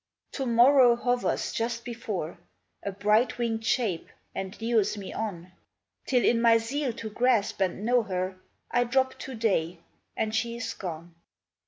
[0.31, 2.39] To morrow hovers just before,
[2.81, 5.51] A bright winged shape, and lures me on,
[6.07, 8.39] Till in my zeal to grasp and know her,
[8.71, 9.77] I drop To day,
[10.17, 11.13] and she is gone.